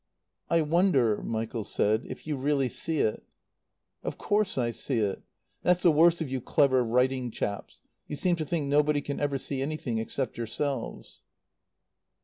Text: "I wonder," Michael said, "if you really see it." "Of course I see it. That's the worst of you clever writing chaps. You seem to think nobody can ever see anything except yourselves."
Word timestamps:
"I 0.49 0.63
wonder," 0.63 1.21
Michael 1.21 1.63
said, 1.63 2.07
"if 2.09 2.25
you 2.25 2.35
really 2.35 2.69
see 2.69 3.01
it." 3.01 3.21
"Of 4.01 4.17
course 4.17 4.57
I 4.57 4.71
see 4.71 4.97
it. 4.97 5.21
That's 5.61 5.83
the 5.83 5.91
worst 5.91 6.21
of 6.21 6.27
you 6.27 6.41
clever 6.41 6.83
writing 6.83 7.29
chaps. 7.29 7.81
You 8.07 8.15
seem 8.15 8.35
to 8.37 8.45
think 8.45 8.65
nobody 8.65 9.01
can 9.01 9.19
ever 9.19 9.37
see 9.37 9.61
anything 9.61 9.99
except 9.99 10.37
yourselves." 10.39 11.21